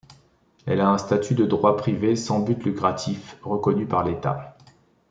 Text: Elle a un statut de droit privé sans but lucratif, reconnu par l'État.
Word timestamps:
Elle 0.65 0.81
a 0.81 0.89
un 0.89 0.97
statut 0.97 1.35
de 1.35 1.45
droit 1.45 1.77
privé 1.77 2.15
sans 2.15 2.39
but 2.39 2.63
lucratif, 2.63 3.37
reconnu 3.43 3.85
par 3.85 4.03
l'État. 4.03 4.57